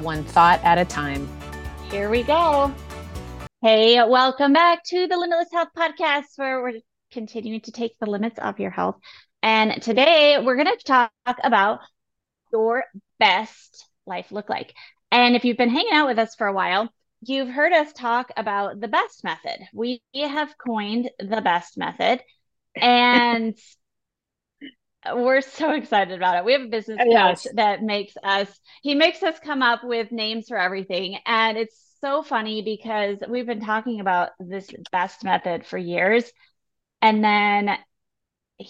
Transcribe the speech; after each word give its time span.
one 0.00 0.24
thought 0.24 0.62
at 0.62 0.78
a 0.78 0.84
time. 0.84 1.28
Here 1.90 2.10
we 2.10 2.22
go. 2.22 2.72
Hey, 3.62 3.96
welcome 4.06 4.52
back 4.52 4.84
to 4.84 5.06
the 5.06 5.16
Limitless 5.16 5.48
Health 5.52 5.70
Podcast, 5.76 6.36
where 6.36 6.62
we're 6.62 6.80
continuing 7.10 7.60
to 7.62 7.72
take 7.72 7.98
the 7.98 8.10
limits 8.10 8.38
of 8.38 8.60
your 8.60 8.70
health. 8.70 8.96
And 9.42 9.80
today 9.82 10.38
we're 10.42 10.56
going 10.56 10.76
to 10.76 10.84
talk 10.84 11.10
about 11.42 11.80
your 12.52 12.84
best 13.18 13.86
life 14.06 14.30
look 14.30 14.48
like. 14.48 14.74
And 15.10 15.36
if 15.36 15.44
you've 15.44 15.56
been 15.56 15.70
hanging 15.70 15.92
out 15.92 16.08
with 16.08 16.18
us 16.18 16.34
for 16.34 16.46
a 16.46 16.52
while, 16.52 16.90
you've 17.22 17.48
heard 17.48 17.72
us 17.72 17.92
talk 17.92 18.30
about 18.36 18.80
the 18.80 18.88
best 18.88 19.24
method. 19.24 19.60
We 19.72 20.02
have 20.14 20.54
coined 20.58 21.10
the 21.18 21.40
best 21.40 21.76
method. 21.78 22.20
And 22.78 23.56
we're 25.14 25.40
so 25.40 25.70
excited 25.74 26.16
about 26.16 26.36
it. 26.36 26.44
We 26.44 26.52
have 26.52 26.62
a 26.62 26.68
business 26.68 26.98
coach 26.98 27.10
yes. 27.10 27.46
that 27.54 27.82
makes 27.82 28.14
us, 28.22 28.48
he 28.82 28.94
makes 28.94 29.22
us 29.22 29.38
come 29.42 29.62
up 29.62 29.84
with 29.84 30.12
names 30.12 30.48
for 30.48 30.58
everything. 30.58 31.18
And 31.26 31.56
it's 31.56 31.80
so 32.00 32.22
funny 32.22 32.62
because 32.62 33.18
we've 33.28 33.46
been 33.46 33.64
talking 33.64 34.00
about 34.00 34.30
this 34.38 34.68
best 34.92 35.24
method 35.24 35.66
for 35.66 35.78
years. 35.78 36.30
And 37.02 37.22
then 37.22 37.76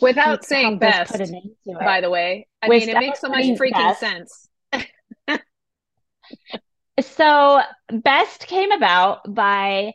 without 0.00 0.44
saying 0.44 0.78
best, 0.78 1.12
put 1.12 1.20
a 1.20 1.26
name 1.26 1.54
to 1.64 1.72
it. 1.72 1.80
by 1.80 2.00
the 2.00 2.10
way, 2.10 2.46
I 2.62 2.68
mean, 2.68 2.88
it 2.88 2.98
makes 2.98 3.20
so 3.20 3.28
much 3.28 3.44
freaking 3.44 3.72
best. 3.72 4.00
sense. 4.00 4.48
so, 7.00 7.60
best 7.90 8.46
came 8.46 8.72
about 8.72 9.32
by 9.32 9.92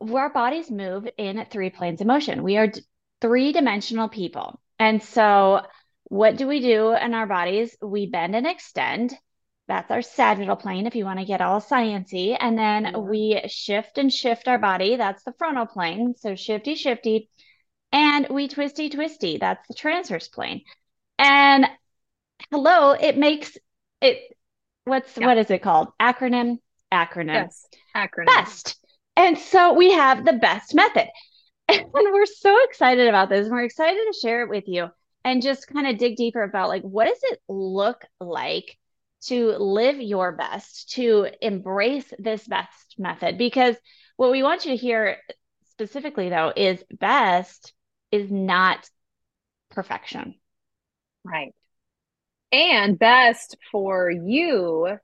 our 0.00 0.30
bodies 0.30 0.70
move 0.70 1.06
in 1.18 1.44
three 1.50 1.70
planes 1.70 2.00
of 2.00 2.06
motion. 2.06 2.42
We 2.42 2.56
are 2.56 2.72
three 3.20 3.52
dimensional 3.52 4.08
people. 4.08 4.60
And 4.80 5.02
so, 5.02 5.60
what 6.04 6.36
do 6.38 6.48
we 6.48 6.60
do 6.60 6.94
in 6.94 7.12
our 7.12 7.26
bodies? 7.26 7.76
We 7.82 8.06
bend 8.06 8.34
and 8.34 8.46
extend. 8.46 9.14
That's 9.68 9.90
our 9.90 10.02
sagittal 10.02 10.56
plane, 10.56 10.86
if 10.86 10.96
you 10.96 11.04
want 11.04 11.20
to 11.20 11.26
get 11.26 11.42
all 11.42 11.60
sciency. 11.60 12.36
And 12.40 12.58
then 12.58 12.84
yeah. 12.84 12.96
we 12.96 13.42
shift 13.46 13.98
and 13.98 14.12
shift 14.12 14.48
our 14.48 14.58
body. 14.58 14.96
That's 14.96 15.22
the 15.22 15.34
frontal 15.34 15.66
plane. 15.66 16.14
So, 16.16 16.34
shifty, 16.34 16.74
shifty. 16.74 17.28
And 17.92 18.26
we 18.30 18.48
twisty, 18.48 18.88
twisty. 18.88 19.36
That's 19.36 19.68
the 19.68 19.74
transverse 19.74 20.28
plane. 20.28 20.62
And 21.18 21.66
hello, 22.50 22.92
it 22.92 23.18
makes 23.18 23.58
it, 24.00 24.18
what's, 24.84 25.16
yeah. 25.18 25.26
what 25.26 25.36
is 25.36 25.50
it 25.50 25.62
called? 25.62 25.88
Acronym? 26.00 26.56
Acronym. 26.90 27.34
Yes, 27.34 27.66
acronym. 27.94 28.26
Best. 28.26 28.76
And 29.14 29.36
so 29.36 29.74
we 29.74 29.92
have 29.92 30.24
the 30.24 30.32
best 30.32 30.74
method. 30.74 31.08
And 31.94 32.12
we're 32.12 32.26
so 32.26 32.56
excited 32.64 33.08
about 33.08 33.28
this. 33.28 33.46
And 33.46 33.52
we're 33.52 33.64
excited 33.64 34.04
to 34.12 34.18
share 34.20 34.42
it 34.42 34.48
with 34.48 34.64
you 34.66 34.88
and 35.24 35.42
just 35.42 35.68
kind 35.68 35.86
of 35.86 35.98
dig 35.98 36.16
deeper 36.16 36.42
about 36.42 36.68
like 36.68 36.82
what 36.82 37.06
does 37.06 37.20
it 37.22 37.40
look 37.48 38.04
like 38.20 38.78
to 39.22 39.50
live 39.58 40.00
your 40.00 40.32
best, 40.32 40.92
to 40.92 41.28
embrace 41.42 42.10
this 42.18 42.46
best 42.46 42.94
method? 42.98 43.36
Because 43.36 43.76
what 44.16 44.30
we 44.30 44.42
want 44.42 44.64
you 44.64 44.72
to 44.72 44.76
hear 44.76 45.18
specifically 45.70 46.28
though 46.30 46.52
is 46.56 46.82
best 46.90 47.72
is 48.10 48.30
not 48.30 48.88
perfection. 49.70 50.34
Right. 51.24 51.54
And 52.52 52.98
best 52.98 53.56
for 53.70 54.10
you 54.10 54.98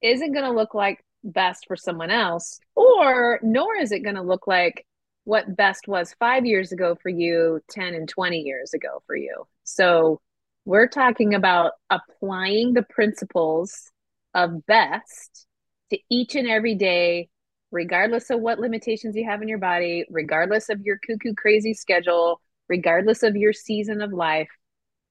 isn't 0.00 0.32
going 0.32 0.44
to 0.44 0.56
look 0.56 0.74
like 0.74 1.04
best 1.22 1.66
for 1.66 1.76
someone 1.76 2.10
else, 2.10 2.58
or 2.74 3.38
nor 3.42 3.76
is 3.76 3.92
it 3.92 4.00
going 4.00 4.14
to 4.14 4.22
look 4.22 4.46
like 4.46 4.86
what 5.30 5.54
best 5.54 5.86
was 5.86 6.12
five 6.18 6.44
years 6.44 6.72
ago 6.72 6.96
for 7.00 7.08
you, 7.08 7.60
10 7.70 7.94
and 7.94 8.08
20 8.08 8.40
years 8.40 8.74
ago 8.74 9.00
for 9.06 9.14
you. 9.14 9.46
So 9.62 10.20
we're 10.64 10.88
talking 10.88 11.34
about 11.34 11.74
applying 11.88 12.74
the 12.74 12.82
principles 12.82 13.92
of 14.34 14.66
best 14.66 15.46
to 15.90 15.98
each 16.10 16.34
and 16.34 16.48
every 16.48 16.74
day, 16.74 17.28
regardless 17.70 18.30
of 18.30 18.40
what 18.40 18.58
limitations 18.58 19.14
you 19.14 19.24
have 19.24 19.40
in 19.40 19.46
your 19.46 19.58
body, 19.60 20.04
regardless 20.10 20.68
of 20.68 20.80
your 20.80 20.98
cuckoo 20.98 21.32
crazy 21.34 21.74
schedule, 21.74 22.40
regardless 22.68 23.22
of 23.22 23.36
your 23.36 23.52
season 23.52 24.02
of 24.02 24.12
life. 24.12 24.50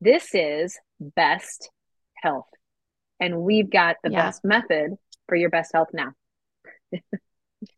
This 0.01 0.31
is 0.33 0.77
best 0.99 1.69
health. 2.15 2.49
And 3.21 3.39
we've 3.39 3.69
got 3.69 3.95
the 4.03 4.11
yeah. 4.11 4.25
best 4.25 4.43
method 4.43 4.97
for 5.29 5.37
your 5.37 5.49
best 5.49 5.71
health 5.73 5.91
now. 5.93 6.11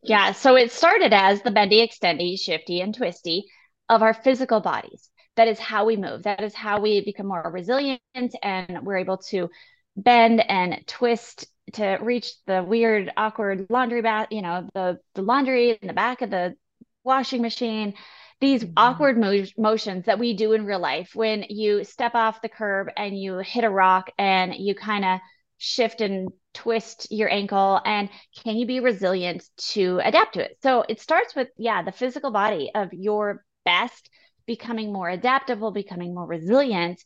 Yeah. 0.04 0.32
So 0.32 0.56
it 0.56 0.72
started 0.72 1.14
as 1.14 1.42
the 1.42 1.52
bendy, 1.52 1.86
extendy, 1.86 2.40
shifty, 2.40 2.82
and 2.82 2.96
twisty 2.96 3.46
of 3.90 4.02
our 4.02 4.14
physical 4.14 4.60
bodies. 4.60 5.10
That 5.36 5.48
is 5.48 5.60
how 5.60 5.86
we 5.86 5.96
move. 5.96 6.24
That 6.24 6.44
is 6.44 6.54
how 6.54 6.82
we 6.82 7.02
become 7.04 7.28
more 7.28 7.50
resilient 7.52 8.02
and 8.44 8.80
we're 8.84 8.98
able 8.98 9.18
to 9.30 9.50
bend 9.96 10.42
and 10.42 10.86
twist 10.88 11.46
to 11.74 11.98
reach 12.02 12.34
the 12.48 12.64
weird, 12.64 13.12
awkward 13.16 13.68
laundry 13.70 14.02
bath, 14.02 14.28
you 14.32 14.42
know, 14.42 14.68
the, 14.74 15.00
the 15.16 15.22
laundry 15.22 15.78
in 15.82 15.88
the 15.88 15.94
back 15.94 16.22
of 16.22 16.30
the 16.30 16.56
washing 17.04 17.42
machine. 17.42 17.94
These 18.40 18.64
mm-hmm. 18.64 18.74
awkward 18.76 19.18
mo- 19.18 19.46
motions 19.58 20.06
that 20.06 20.20
we 20.20 20.34
do 20.34 20.54
in 20.54 20.66
real 20.66 20.80
life 20.80 21.12
when 21.14 21.46
you 21.50 21.84
step 21.84 22.16
off 22.16 22.42
the 22.42 22.50
curb 22.50 22.90
and 22.98 23.18
you 23.18 23.38
hit 23.38 23.64
a 23.64 23.70
rock 23.70 24.10
and 24.18 24.56
you 24.56 24.76
kind 24.76 25.06
of 25.06 25.20
shift 25.64 26.02
and 26.02 26.30
twist 26.56 27.12
your 27.12 27.30
ankle 27.32 27.80
and 27.86 28.10
can 28.44 28.56
you 28.58 28.66
be 28.66 28.80
resilient 28.80 29.44
to 29.58 30.02
adapt 30.04 30.34
to 30.34 30.44
it? 30.44 30.58
So 30.64 30.84
it 30.90 31.00
starts 31.00 31.36
with 31.36 31.50
yeah 31.58 31.84
the 31.84 31.92
physical 31.92 32.32
body 32.32 32.72
of 32.74 32.92
your 32.94 33.46
best 33.64 34.10
becoming 34.48 34.92
more 34.92 35.08
adaptable 35.08 35.72
becoming 35.72 36.16
more 36.16 36.26
resilient 36.26 37.00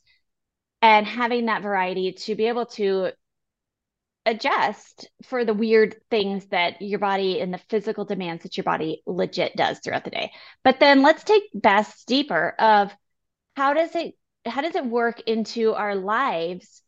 and 0.80 1.06
having 1.06 1.46
that 1.46 1.62
variety 1.62 2.12
to 2.12 2.34
be 2.34 2.46
able 2.46 2.64
to 2.66 3.10
adjust 4.24 5.10
for 5.26 5.44
the 5.44 5.54
weird 5.54 5.96
things 6.10 6.46
that 6.46 6.80
your 6.80 6.98
body 6.98 7.40
and 7.40 7.52
the 7.52 7.60
physical 7.68 8.06
demands 8.06 8.42
that 8.42 8.56
your 8.56 8.64
body 8.64 9.02
legit 9.06 9.54
does 9.54 9.78
throughout 9.80 10.04
the 10.04 10.10
day. 10.10 10.32
But 10.64 10.80
then 10.80 11.02
let's 11.02 11.24
take 11.24 11.44
best 11.52 12.08
deeper 12.08 12.54
of 12.58 12.90
how 13.54 13.74
does 13.74 13.94
it 13.94 14.14
how 14.46 14.62
does 14.62 14.76
it 14.76 14.86
work 14.86 15.20
into 15.26 15.74
our 15.74 15.94
lives 15.94 16.80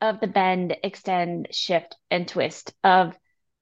of 0.00 0.20
the 0.20 0.26
bend, 0.26 0.76
extend, 0.82 1.48
shift, 1.50 1.96
and 2.10 2.28
twist 2.28 2.72
of 2.82 3.16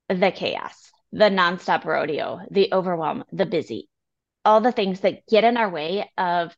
the 0.08 0.32
chaos, 0.32 0.90
the 1.12 1.30
nonstop 1.30 1.84
rodeo, 1.84 2.40
the 2.50 2.72
overwhelm, 2.72 3.24
the 3.32 3.46
busy, 3.46 3.88
all 4.44 4.60
the 4.60 4.72
things 4.72 5.00
that 5.00 5.26
get 5.26 5.44
in 5.44 5.56
our 5.56 5.70
way 5.70 6.10
of 6.18 6.56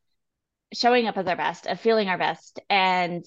showing 0.72 1.06
up 1.06 1.16
as 1.16 1.26
our 1.26 1.36
best, 1.36 1.66
of 1.66 1.80
feeling 1.80 2.08
our 2.08 2.18
best, 2.18 2.60
and 2.68 3.24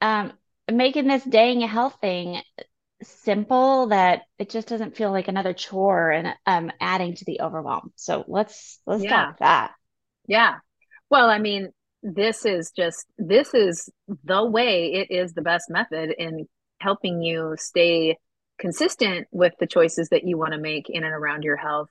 um, 0.00 0.32
making 0.70 1.06
this 1.06 1.24
dang 1.24 1.60
health 1.60 1.98
thing 2.00 2.40
simple 3.02 3.88
that 3.88 4.22
it 4.38 4.50
just 4.50 4.68
doesn't 4.68 4.96
feel 4.96 5.10
like 5.10 5.28
another 5.28 5.52
chore 5.52 6.10
and 6.10 6.34
um, 6.46 6.70
adding 6.80 7.14
to 7.14 7.24
the 7.24 7.40
overwhelm. 7.40 7.92
So 7.96 8.24
let's 8.28 8.80
let's 8.86 9.02
yeah. 9.02 9.10
talk 9.10 9.38
that. 9.38 9.72
Yeah. 10.26 10.56
Well, 11.10 11.28
I 11.28 11.38
mean, 11.38 11.70
this 12.02 12.44
is 12.44 12.72
just 12.76 13.06
this 13.18 13.54
is 13.54 13.88
the 14.24 14.44
way 14.44 14.92
it 14.92 15.10
is 15.10 15.32
the 15.32 15.42
best 15.42 15.70
method 15.70 16.10
in 16.18 16.46
helping 16.80 17.22
you 17.22 17.54
stay 17.58 18.16
consistent 18.58 19.26
with 19.30 19.52
the 19.60 19.66
choices 19.66 20.08
that 20.10 20.24
you 20.24 20.36
want 20.36 20.52
to 20.52 20.58
make 20.58 20.88
in 20.88 21.04
and 21.04 21.14
around 21.14 21.42
your 21.42 21.56
health 21.56 21.88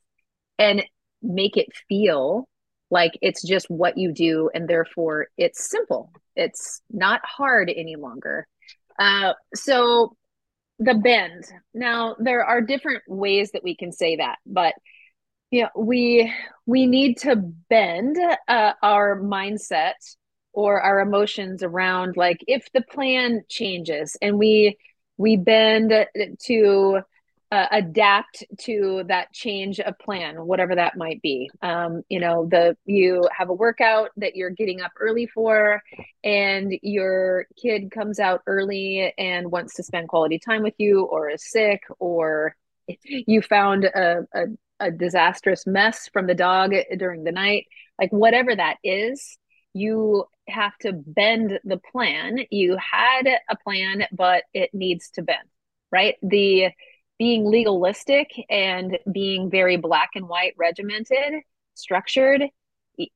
and 0.59 0.83
make 1.21 1.57
it 1.57 1.67
feel 1.87 2.47
like 2.89 3.11
it's 3.21 3.45
just 3.47 3.69
what 3.69 3.97
you 3.97 4.13
do 4.13 4.49
and 4.53 4.67
therefore 4.67 5.27
it's 5.37 5.69
simple. 5.69 6.11
It's 6.35 6.81
not 6.89 7.21
hard 7.23 7.71
any 7.73 7.95
longer. 7.95 8.47
Uh, 8.99 9.33
so 9.55 10.15
the 10.79 10.93
bend. 10.93 11.45
Now 11.73 12.15
there 12.19 12.43
are 12.43 12.61
different 12.61 13.03
ways 13.07 13.51
that 13.51 13.63
we 13.63 13.75
can 13.75 13.91
say 13.91 14.17
that 14.17 14.37
but 14.45 14.73
you 15.51 15.63
know 15.63 15.69
we 15.75 16.33
we 16.65 16.87
need 16.87 17.17
to 17.17 17.35
bend 17.35 18.17
uh, 18.47 18.73
our 18.81 19.19
mindset 19.19 19.93
or 20.53 20.81
our 20.81 20.99
emotions 20.99 21.61
around 21.63 22.17
like 22.17 22.43
if 22.47 22.67
the 22.73 22.81
plan 22.81 23.43
changes 23.49 24.17
and 24.21 24.37
we 24.37 24.77
we 25.17 25.37
bend 25.37 25.93
to 26.43 27.01
uh, 27.51 27.67
adapt 27.71 28.45
to 28.57 29.03
that 29.07 29.31
change 29.33 29.81
of 29.81 29.99
plan 29.99 30.45
whatever 30.45 30.73
that 30.73 30.95
might 30.95 31.21
be. 31.21 31.49
Um, 31.61 32.01
you 32.07 32.19
know 32.19 32.47
the 32.49 32.77
you 32.85 33.27
have 33.37 33.49
a 33.49 33.53
workout 33.53 34.09
that 34.17 34.35
you're 34.35 34.49
getting 34.49 34.81
up 34.81 34.91
early 34.99 35.27
for 35.27 35.83
and 36.23 36.73
your 36.81 37.45
kid 37.61 37.91
comes 37.91 38.19
out 38.19 38.41
early 38.47 39.13
and 39.17 39.51
wants 39.51 39.75
to 39.75 39.83
spend 39.83 40.07
quality 40.07 40.39
time 40.39 40.63
with 40.63 40.75
you 40.77 41.03
or 41.03 41.29
is 41.29 41.49
sick 41.49 41.81
or 41.99 42.55
you 43.03 43.41
found 43.41 43.83
a, 43.83 44.25
a, 44.33 44.43
a 44.81 44.91
disastrous 44.91 45.65
mess 45.65 46.09
from 46.11 46.27
the 46.27 46.35
dog 46.35 46.73
during 46.97 47.23
the 47.23 47.31
night 47.31 47.67
like 47.99 48.11
whatever 48.11 48.55
that 48.55 48.77
is 48.83 49.37
you 49.73 50.25
have 50.49 50.77
to 50.79 50.91
bend 50.91 51.59
the 51.63 51.79
plan. 51.93 52.39
You 52.49 52.75
had 52.77 53.25
a 53.49 53.55
plan 53.63 54.03
but 54.11 54.43
it 54.53 54.71
needs 54.73 55.09
to 55.11 55.21
bend 55.21 55.47
right? 55.91 56.15
The 56.21 56.69
being 57.19 57.45
legalistic 57.45 58.31
and 58.49 58.97
being 59.11 59.51
very 59.51 59.77
black 59.77 60.11
and 60.15 60.27
white 60.27 60.53
regimented 60.57 61.43
structured 61.75 62.43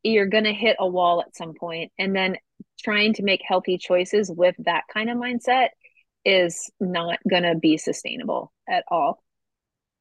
you're 0.04 0.28
going 0.28 0.46
to 0.46 0.54
hit 0.54 0.78
a 0.80 0.88
wall 0.88 1.22
at 1.22 1.36
some 1.36 1.54
point. 1.54 1.92
And 2.00 2.16
then 2.16 2.38
trying 2.84 3.14
to 3.14 3.24
make 3.24 3.42
healthy 3.46 3.78
choices 3.78 4.32
with 4.32 4.56
that 4.60 4.84
kind 4.92 5.10
of 5.10 5.18
mindset 5.18 5.70
is 6.24 6.72
not 6.80 7.20
going 7.30 7.44
to 7.44 7.56
be 7.56 7.78
sustainable 7.78 8.52
at 8.68 8.84
all 8.90 9.22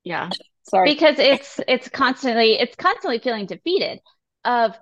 yeah. 0.05 0.31
Sorry. 0.62 0.95
Because 0.95 1.19
it's 1.19 1.61
it's 1.67 1.89
constantly 1.89 2.53
it's 2.55 2.77
constantly 2.77 3.19
feeling 3.19 3.47
defeated 3.47 4.01
of 4.45 4.77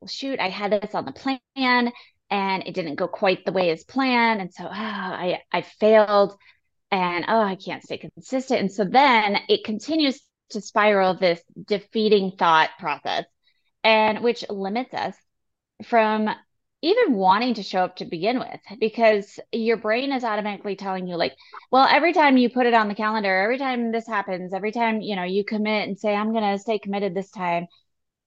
well, 0.00 0.08
shoot 0.08 0.38
i 0.40 0.48
had 0.48 0.72
this 0.72 0.94
on 0.94 1.04
the 1.04 1.12
plan 1.12 1.92
and 2.30 2.62
it 2.66 2.74
didn't 2.74 2.96
go 2.96 3.08
quite 3.08 3.44
the 3.44 3.52
way 3.52 3.70
as 3.70 3.84
planned. 3.84 4.40
And 4.40 4.52
so 4.52 4.64
oh, 4.64 4.70
i 4.70 5.40
i 5.52 5.62
failed 5.62 6.36
and 6.90 7.24
oh 7.28 7.40
i 7.40 7.56
can't 7.56 7.82
stay 7.82 7.98
consistent. 7.98 8.60
And 8.60 8.72
so 8.72 8.84
then 8.84 9.38
it 9.48 9.64
continues 9.64 10.20
to 10.50 10.60
spiral 10.60 11.14
this 11.14 11.40
defeating 11.66 12.32
thought 12.38 12.70
process 12.78 13.24
and 13.84 14.22
which 14.22 14.44
limits 14.48 14.94
us 14.94 15.14
from 15.84 16.30
even 16.80 17.14
wanting 17.14 17.54
to 17.54 17.62
show 17.62 17.80
up 17.80 17.96
to 17.96 18.04
begin 18.04 18.38
with 18.38 18.60
because 18.80 19.40
your 19.52 19.76
brain 19.76 20.12
is 20.12 20.24
automatically 20.24 20.76
telling 20.76 21.06
you 21.06 21.16
like 21.16 21.34
well 21.72 21.86
every 21.90 22.12
time 22.12 22.36
you 22.36 22.48
put 22.48 22.66
it 22.66 22.74
on 22.74 22.88
the 22.88 22.94
calendar 22.94 23.34
every 23.36 23.58
time 23.58 23.90
this 23.90 24.06
happens 24.06 24.54
every 24.54 24.72
time 24.72 25.00
you 25.00 25.16
know 25.16 25.24
you 25.24 25.44
commit 25.44 25.88
and 25.88 25.98
say 25.98 26.14
i'm 26.14 26.32
going 26.32 26.44
to 26.44 26.58
stay 26.58 26.78
committed 26.78 27.14
this 27.14 27.30
time 27.30 27.66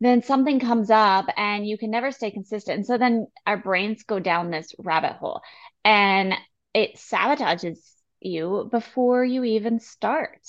then 0.01 0.21
something 0.23 0.59
comes 0.59 0.89
up 0.89 1.27
and 1.37 1.67
you 1.67 1.77
can 1.77 1.91
never 1.91 2.11
stay 2.11 2.31
consistent 2.31 2.77
and 2.77 2.85
so 2.85 2.97
then 2.97 3.27
our 3.45 3.57
brains 3.57 4.03
go 4.03 4.19
down 4.19 4.51
this 4.51 4.73
rabbit 4.79 5.13
hole 5.13 5.41
and 5.85 6.33
it 6.73 6.95
sabotages 6.95 7.77
you 8.21 8.67
before 8.71 9.25
you 9.25 9.43
even 9.43 9.79
start. 9.79 10.39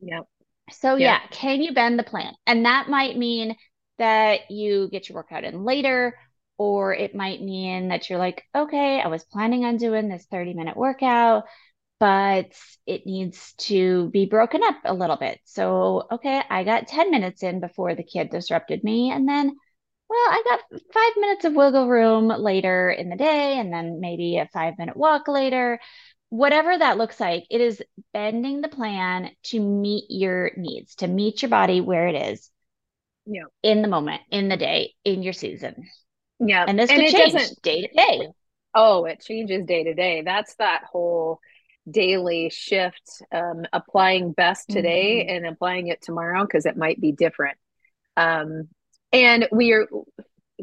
Yep. 0.00 0.24
So 0.70 0.96
yeah, 0.96 1.20
can 1.30 1.62
you 1.62 1.72
bend 1.74 1.98
the 1.98 2.04
plan? 2.04 2.34
And 2.46 2.64
that 2.64 2.88
might 2.88 3.16
mean 3.16 3.56
that 3.98 4.50
you 4.50 4.88
get 4.90 5.08
your 5.08 5.16
workout 5.16 5.44
in 5.44 5.64
later, 5.64 6.16
or 6.58 6.94
it 6.94 7.14
might 7.14 7.42
mean 7.42 7.88
that 7.88 8.08
you're 8.08 8.18
like, 8.18 8.44
okay, 8.54 9.00
I 9.00 9.08
was 9.08 9.24
planning 9.24 9.64
on 9.64 9.76
doing 9.76 10.08
this 10.08 10.26
30 10.30 10.54
minute 10.54 10.76
workout, 10.76 11.44
but 12.00 12.52
it 12.86 13.06
needs 13.06 13.54
to 13.58 14.10
be 14.10 14.26
broken 14.26 14.62
up 14.62 14.76
a 14.84 14.94
little 14.94 15.16
bit. 15.16 15.40
So, 15.44 16.06
okay, 16.12 16.42
I 16.48 16.64
got 16.64 16.88
10 16.88 17.10
minutes 17.10 17.42
in 17.42 17.60
before 17.60 17.94
the 17.94 18.04
kid 18.04 18.30
disrupted 18.30 18.84
me. 18.84 19.10
And 19.10 19.28
then, 19.28 19.48
well, 20.08 20.18
I 20.18 20.42
got 20.48 20.80
five 20.92 21.12
minutes 21.16 21.44
of 21.44 21.54
wiggle 21.54 21.88
room 21.88 22.28
later 22.28 22.90
in 22.90 23.10
the 23.10 23.16
day, 23.16 23.58
and 23.58 23.72
then 23.72 24.00
maybe 24.00 24.38
a 24.38 24.48
five 24.52 24.74
minute 24.78 24.96
walk 24.96 25.28
later 25.28 25.80
whatever 26.28 26.76
that 26.76 26.98
looks 26.98 27.20
like, 27.20 27.44
it 27.50 27.60
is 27.60 27.82
bending 28.12 28.60
the 28.60 28.68
plan 28.68 29.30
to 29.44 29.60
meet 29.60 30.04
your 30.08 30.50
needs, 30.56 30.96
to 30.96 31.06
meet 31.06 31.42
your 31.42 31.48
body 31.48 31.80
where 31.80 32.08
it 32.08 32.14
is. 32.14 32.50
Yeah. 33.26 33.44
In 33.62 33.82
the 33.82 33.88
moment, 33.88 34.22
in 34.30 34.48
the 34.48 34.56
day, 34.56 34.94
in 35.04 35.22
your 35.22 35.32
season. 35.32 35.88
Yeah. 36.40 36.64
And 36.66 36.78
this 36.78 36.90
and 36.90 37.00
could 37.00 37.10
change 37.10 37.50
day 37.62 37.82
to 37.82 37.88
day. 37.88 38.28
Oh, 38.74 39.04
it 39.04 39.20
changes 39.20 39.64
day 39.64 39.84
to 39.84 39.94
day. 39.94 40.22
That's 40.22 40.54
that 40.56 40.84
whole 40.90 41.40
daily 41.90 42.50
shift, 42.50 43.22
um, 43.32 43.64
applying 43.72 44.32
best 44.32 44.68
today 44.68 45.24
mm-hmm. 45.24 45.36
and 45.36 45.54
applying 45.54 45.88
it 45.88 46.02
tomorrow 46.02 46.42
because 46.42 46.66
it 46.66 46.76
might 46.76 47.00
be 47.00 47.12
different. 47.12 47.56
Um, 48.16 48.68
and 49.12 49.48
we 49.52 49.72
are 49.72 49.86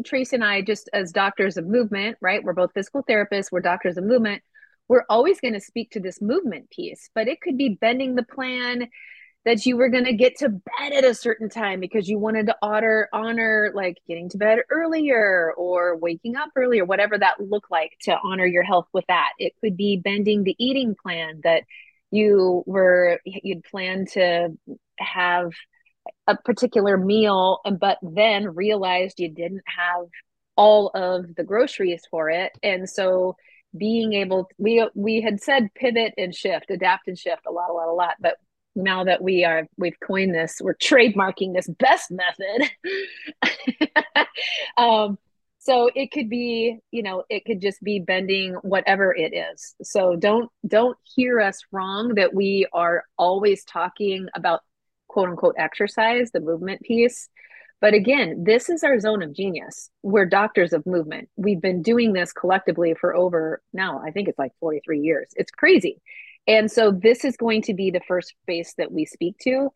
Tracy 0.06 0.36
and 0.36 0.44
I, 0.44 0.62
just 0.62 0.90
as 0.94 1.12
doctors 1.12 1.58
of 1.58 1.66
movement, 1.66 2.18
right? 2.22 2.44
We're 2.44 2.54
both 2.54 2.74
physical 2.74 3.04
therapists, 3.04 3.52
we're 3.52 3.62
doctors 3.62 3.98
of 3.98 4.04
movement 4.04 4.44
we're 4.88 5.06
always 5.10 5.40
going 5.40 5.54
to 5.54 5.62
speak 5.62 5.92
to 5.92 6.00
this 6.00 6.22
movement 6.22 6.70
piece, 6.70 7.10
but 7.16 7.28
it 7.28 7.42
could 7.42 7.58
be 7.58 7.70
bending 7.70 8.16
the 8.16 8.24
plan 8.24 8.90
that 9.46 9.66
you 9.66 9.76
were 9.76 9.90
going 9.90 10.06
to 10.06 10.14
get 10.14 10.38
to 10.38 10.50
bed 10.50 10.94
at 10.94 11.04
a 11.04 11.14
certain 11.14 11.50
time 11.50 11.80
because 11.80 12.08
you 12.08 12.18
wanted 12.18 12.48
to 12.48 12.56
honor 12.62 13.10
honor 13.12 13.72
like 13.76 13.98
getting 14.08 14.30
to 14.30 14.38
bed 14.38 14.60
earlier 14.70 15.54
or 15.58 15.98
waking 15.98 16.36
up 16.36 16.50
earlier 16.56 16.86
whatever 16.86 17.18
that 17.18 17.40
looked 17.40 17.70
like 17.70 17.92
to 18.02 18.18
honor 18.24 18.46
your 18.46 18.64
health 18.64 18.88
with 18.94 19.06
that. 19.08 19.32
It 19.40 19.54
could 19.62 19.76
be 19.76 19.98
bending 19.98 20.44
the 20.44 20.56
eating 20.58 20.96
plan 21.02 21.42
that 21.44 21.64
you 22.12 22.64
were 22.66 23.20
you'd 23.26 23.64
planned 23.64 24.10
to 24.10 24.50
have 25.00 25.52
a 26.28 26.38
particular 26.38 26.98
meal 26.98 27.60
and 27.66 27.80
but 27.80 27.98
then 28.02 28.56
realized 28.56 29.20
you 29.20 29.30
didn't 29.30 29.64
have 29.66 30.06
all 30.56 30.92
of 30.94 31.36
the 31.36 31.44
groceries 31.44 32.04
for 32.10 32.30
it. 32.30 32.52
And 32.62 32.90
so 32.90 33.36
being 33.78 34.14
able 34.14 34.48
we 34.58 34.88
we 34.94 35.22
had 35.22 35.42
said 35.42 35.74
pivot 35.74 36.14
and 36.18 36.34
shift 36.34 36.70
adapt 36.70 37.08
and 37.08 37.18
shift 37.18 37.42
a 37.48 37.52
lot 37.52 37.72
a 37.72 37.74
lot 37.74 37.88
a 37.88 37.92
lot 37.92 38.14
but 38.20 38.38
now 38.76 39.04
that 39.04 39.22
we 39.22 39.44
are 39.44 39.68
we've 39.78 40.00
coined 40.00 40.34
this 40.34 40.60
we're 40.62 40.74
trademarking 40.76 41.54
this 41.54 41.68
best 41.80 42.12
method 42.12 42.70
um 44.78 45.18
so 45.60 45.90
it 45.96 46.12
could 46.12 46.30
be 46.30 46.78
you 46.92 47.04
know 47.04 47.24
it 47.30 47.46
could 47.46 47.62
just 47.62 47.82
be 47.84 48.00
bending 48.00 48.54
whatever 48.64 49.14
it 49.16 49.34
is 49.34 49.76
so 49.82 50.16
don't 50.16 50.50
don't 50.68 50.98
hear 51.16 51.40
us 51.40 51.60
wrong 51.72 52.16
that 52.16 52.34
we 52.34 52.68
are 52.74 53.04
always 53.18 53.64
talking 53.64 54.28
about 54.36 54.62
quote 55.08 55.30
unquote 55.30 55.56
exercise 55.58 56.32
the 56.32 56.40
movement 56.40 56.82
piece 56.82 57.30
but 57.84 57.94
again, 57.94 58.46
this 58.46 58.70
is 58.70 58.82
our 58.86 58.98
zone 58.98 59.22
of 59.22 59.34
genius. 59.34 59.90
We're 60.04 60.26
doctors 60.26 60.72
of 60.72 60.86
movement. 60.86 61.28
We've 61.36 61.60
been 61.60 61.82
doing 61.82 62.14
this 62.14 62.32
collectively 62.32 62.94
for 62.94 63.14
over 63.14 63.62
now, 63.74 64.02
I 64.02 64.12
think 64.12 64.30
it's 64.30 64.40
like 64.40 64.54
43 64.62 65.02
years. 65.02 65.28
It's 65.36 65.52
crazy. 65.52 66.02
And 66.48 66.70
so 66.70 66.92
this 66.92 67.24
is 67.24 67.38
going 67.38 67.62
to 67.64 67.74
be 67.74 67.92
the 67.92 68.02
first 68.08 68.34
face 68.46 68.74
that 68.78 68.92
we 68.92 69.06
speak 69.06 69.38
to, 69.44 69.70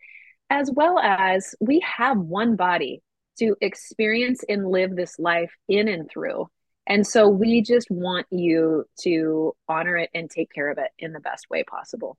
as 0.49 0.69
well 0.71 0.99
as 0.99 1.55
we 1.59 1.79
have 1.81 2.17
one 2.17 2.55
body 2.55 3.01
to 3.39 3.55
experience 3.61 4.43
and 4.47 4.67
live 4.67 4.95
this 4.95 5.17
life 5.19 5.51
in 5.67 5.87
and 5.87 6.09
through. 6.09 6.49
And 6.87 7.05
so 7.05 7.27
we 7.27 7.61
just 7.61 7.87
want 7.89 8.27
you 8.31 8.85
to 9.01 9.55
honor 9.67 9.97
it 9.97 10.09
and 10.13 10.29
take 10.29 10.51
care 10.51 10.69
of 10.69 10.77
it 10.77 10.91
in 10.97 11.11
the 11.13 11.19
best 11.19 11.45
way 11.49 11.63
possible. 11.63 12.17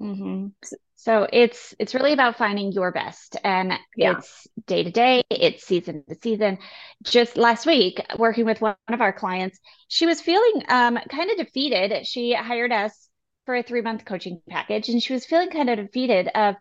Mm-hmm. 0.00 0.48
So 0.96 1.26
it's 1.32 1.74
it's 1.78 1.94
really 1.94 2.12
about 2.12 2.36
finding 2.36 2.70
your 2.70 2.92
best, 2.92 3.36
and 3.42 3.72
yeah. 3.96 4.18
it's 4.18 4.46
day 4.66 4.82
to 4.82 4.90
day, 4.90 5.22
it's 5.30 5.64
season 5.64 6.04
to 6.08 6.16
season. 6.20 6.58
Just 7.02 7.38
last 7.38 7.64
week, 7.64 8.04
working 8.18 8.44
with 8.44 8.60
one 8.60 8.76
of 8.88 9.00
our 9.00 9.12
clients, 9.12 9.58
she 9.88 10.04
was 10.04 10.20
feeling 10.20 10.64
um, 10.68 10.98
kind 11.08 11.30
of 11.30 11.38
defeated. 11.38 12.06
She 12.06 12.34
hired 12.34 12.72
us 12.72 13.05
for 13.46 13.56
a 13.56 13.62
three 13.62 13.80
month 13.80 14.04
coaching 14.04 14.42
package, 14.48 14.88
and 14.88 15.02
she 15.02 15.12
was 15.12 15.24
feeling 15.24 15.50
kind 15.50 15.70
of 15.70 15.78
defeated 15.78 16.28
of 16.34 16.56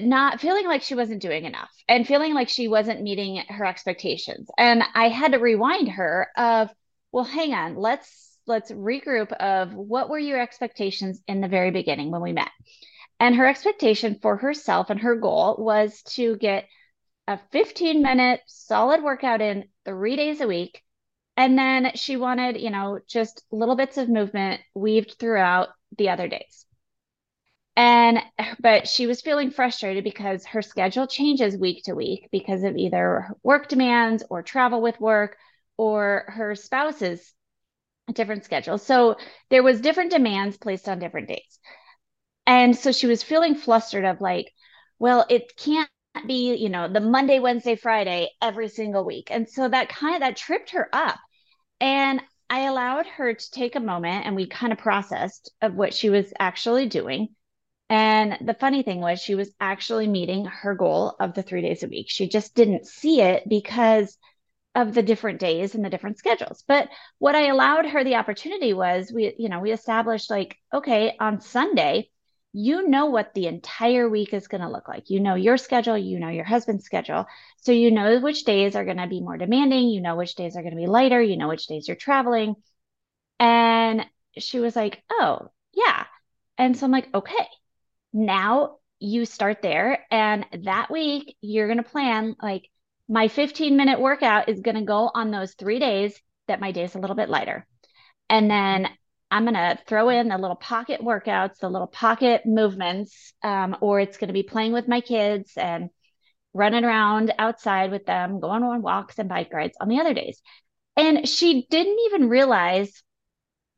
not 0.00 0.40
feeling 0.40 0.66
like 0.66 0.82
she 0.82 0.94
wasn't 0.94 1.22
doing 1.22 1.44
enough 1.46 1.70
and 1.88 2.06
feeling 2.06 2.34
like 2.34 2.50
she 2.50 2.68
wasn't 2.68 3.02
meeting 3.02 3.42
her 3.48 3.64
expectations. 3.64 4.48
And 4.58 4.82
I 4.94 5.08
had 5.08 5.32
to 5.32 5.38
rewind 5.38 5.88
her 5.92 6.28
of, 6.36 6.70
well, 7.12 7.24
hang 7.24 7.54
on, 7.54 7.76
let's 7.76 8.36
let's 8.46 8.70
regroup 8.70 9.32
of 9.32 9.74
what 9.74 10.08
were 10.08 10.18
your 10.18 10.40
expectations 10.40 11.20
in 11.26 11.40
the 11.40 11.48
very 11.48 11.70
beginning 11.70 12.10
when 12.10 12.22
we 12.22 12.32
met 12.32 12.50
and 13.18 13.34
her 13.34 13.46
expectation 13.46 14.18
for 14.20 14.36
herself 14.36 14.90
and 14.90 15.00
her 15.00 15.16
goal 15.16 15.56
was 15.58 16.02
to 16.02 16.36
get 16.36 16.66
a 17.26 17.38
15 17.50 18.02
minute 18.02 18.40
solid 18.46 19.02
workout 19.02 19.40
in 19.40 19.64
three 19.84 20.16
days 20.16 20.40
a 20.40 20.46
week 20.46 20.82
and 21.36 21.58
then 21.58 21.90
she 21.94 22.16
wanted 22.16 22.60
you 22.60 22.70
know 22.70 22.98
just 23.08 23.42
little 23.50 23.76
bits 23.76 23.98
of 23.98 24.08
movement 24.08 24.60
weaved 24.74 25.16
throughout 25.18 25.68
the 25.98 26.08
other 26.08 26.28
days 26.28 26.66
and 27.76 28.18
but 28.58 28.88
she 28.88 29.06
was 29.06 29.20
feeling 29.20 29.50
frustrated 29.50 30.02
because 30.02 30.46
her 30.46 30.62
schedule 30.62 31.06
changes 31.06 31.56
week 31.56 31.84
to 31.84 31.94
week 31.94 32.28
because 32.32 32.64
of 32.64 32.76
either 32.76 33.28
work 33.42 33.68
demands 33.68 34.24
or 34.30 34.42
travel 34.42 34.80
with 34.80 34.98
work 34.98 35.36
or 35.76 36.24
her 36.28 36.54
spouse's 36.54 37.34
different 38.12 38.44
schedule. 38.44 38.78
So 38.78 39.16
there 39.50 39.62
was 39.62 39.80
different 39.80 40.10
demands 40.10 40.56
placed 40.56 40.88
on 40.88 40.98
different 40.98 41.28
days. 41.28 41.58
And 42.46 42.76
so 42.76 42.92
she 42.92 43.06
was 43.06 43.22
feeling 43.22 43.54
flustered 43.54 44.04
of 44.04 44.20
like, 44.20 44.52
well, 44.98 45.26
it 45.28 45.56
can't 45.56 45.90
be, 46.26 46.54
you 46.54 46.68
know, 46.68 46.88
the 46.88 47.00
Monday, 47.00 47.40
Wednesday, 47.40 47.76
Friday 47.76 48.30
every 48.40 48.68
single 48.68 49.04
week. 49.04 49.28
And 49.30 49.48
so 49.48 49.68
that 49.68 49.88
kind 49.88 50.14
of 50.14 50.20
that 50.20 50.36
tripped 50.36 50.70
her 50.70 50.88
up. 50.92 51.18
And 51.80 52.22
I 52.48 52.60
allowed 52.66 53.06
her 53.06 53.34
to 53.34 53.50
take 53.50 53.76
a 53.76 53.80
moment 53.80 54.26
and 54.26 54.36
we 54.36 54.46
kind 54.46 54.72
of 54.72 54.78
processed 54.78 55.50
of 55.60 55.74
what 55.74 55.94
she 55.94 56.10
was 56.10 56.32
actually 56.38 56.86
doing. 56.86 57.28
And 57.88 58.38
the 58.40 58.54
funny 58.54 58.82
thing 58.82 59.00
was, 59.00 59.20
she 59.20 59.34
was 59.34 59.52
actually 59.60 60.08
meeting 60.08 60.44
her 60.44 60.74
goal 60.74 61.14
of 61.20 61.34
the 61.34 61.42
three 61.42 61.62
days 61.62 61.82
a 61.82 61.88
week. 61.88 62.06
She 62.08 62.28
just 62.28 62.54
didn't 62.54 62.86
see 62.86 63.20
it 63.20 63.44
because 63.48 64.16
of 64.74 64.92
the 64.92 65.02
different 65.02 65.40
days 65.40 65.74
and 65.74 65.84
the 65.84 65.90
different 65.90 66.18
schedules. 66.18 66.62
But 66.66 66.88
what 67.18 67.34
I 67.34 67.46
allowed 67.46 67.86
her 67.86 68.04
the 68.04 68.16
opportunity 68.16 68.74
was 68.74 69.12
we, 69.12 69.34
you 69.38 69.48
know, 69.48 69.60
we 69.60 69.72
established 69.72 70.30
like, 70.30 70.56
okay, 70.72 71.16
on 71.18 71.40
Sunday, 71.40 72.10
you 72.58 72.88
know 72.88 73.04
what 73.04 73.34
the 73.34 73.48
entire 73.48 74.08
week 74.08 74.32
is 74.32 74.48
going 74.48 74.62
to 74.62 74.70
look 74.70 74.88
like. 74.88 75.10
You 75.10 75.20
know 75.20 75.34
your 75.34 75.58
schedule, 75.58 75.98
you 75.98 76.18
know 76.18 76.30
your 76.30 76.46
husband's 76.46 76.86
schedule. 76.86 77.26
So 77.60 77.70
you 77.70 77.90
know 77.90 78.18
which 78.18 78.44
days 78.44 78.74
are 78.74 78.84
going 78.86 78.96
to 78.96 79.06
be 79.06 79.20
more 79.20 79.36
demanding, 79.36 79.88
you 79.88 80.00
know 80.00 80.16
which 80.16 80.36
days 80.36 80.56
are 80.56 80.62
going 80.62 80.72
to 80.72 80.80
be 80.80 80.86
lighter, 80.86 81.20
you 81.20 81.36
know 81.36 81.48
which 81.48 81.66
days 81.66 81.86
you're 81.86 81.98
traveling. 81.98 82.54
And 83.38 84.06
she 84.38 84.58
was 84.58 84.74
like, 84.74 85.02
oh, 85.10 85.50
yeah. 85.74 86.04
And 86.56 86.74
so 86.74 86.86
I'm 86.86 86.92
like, 86.92 87.14
okay, 87.14 87.46
now 88.14 88.78
you 89.00 89.26
start 89.26 89.60
there. 89.60 90.06
And 90.10 90.46
that 90.62 90.90
week, 90.90 91.36
you're 91.42 91.68
going 91.68 91.76
to 91.76 91.90
plan 91.90 92.36
like 92.40 92.70
my 93.06 93.28
15 93.28 93.76
minute 93.76 94.00
workout 94.00 94.48
is 94.48 94.60
going 94.60 94.76
to 94.76 94.82
go 94.82 95.10
on 95.12 95.30
those 95.30 95.52
three 95.52 95.78
days 95.78 96.18
that 96.48 96.60
my 96.60 96.72
day 96.72 96.84
is 96.84 96.94
a 96.94 97.00
little 97.00 97.16
bit 97.16 97.28
lighter. 97.28 97.66
And 98.30 98.50
then 98.50 98.88
I'm 99.30 99.44
going 99.44 99.54
to 99.54 99.78
throw 99.86 100.08
in 100.08 100.28
the 100.28 100.38
little 100.38 100.56
pocket 100.56 101.00
workouts, 101.00 101.58
the 101.58 101.68
little 101.68 101.88
pocket 101.88 102.46
movements, 102.46 103.32
um, 103.42 103.76
or 103.80 104.00
it's 104.00 104.18
going 104.18 104.28
to 104.28 104.34
be 104.34 104.42
playing 104.42 104.72
with 104.72 104.88
my 104.88 105.00
kids 105.00 105.52
and 105.56 105.90
running 106.54 106.84
around 106.84 107.34
outside 107.38 107.90
with 107.90 108.06
them, 108.06 108.40
going 108.40 108.62
on 108.62 108.82
walks 108.82 109.18
and 109.18 109.28
bike 109.28 109.52
rides 109.52 109.76
on 109.80 109.88
the 109.88 110.00
other 110.00 110.14
days. 110.14 110.40
And 110.96 111.28
she 111.28 111.66
didn't 111.68 111.98
even 112.06 112.28
realize 112.28 113.02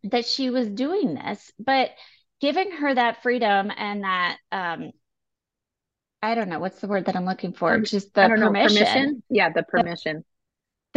that 0.04 0.26
she 0.26 0.50
was 0.50 0.68
doing 0.68 1.14
this, 1.14 1.50
but 1.58 1.90
giving 2.40 2.70
her 2.70 2.94
that 2.94 3.22
freedom 3.22 3.72
and 3.76 4.04
that 4.04 4.36
um 4.52 4.92
I 6.22 6.34
don't 6.34 6.48
know 6.48 6.58
what's 6.58 6.80
the 6.80 6.88
word 6.88 7.06
that 7.06 7.16
I'm 7.16 7.24
looking 7.24 7.52
for. 7.52 7.78
Just 7.78 8.12
the 8.14 8.28
permission. 8.28 8.42
Know, 8.42 8.68
permission. 8.68 9.22
Yeah, 9.30 9.50
the 9.50 9.62
permission. 9.62 10.24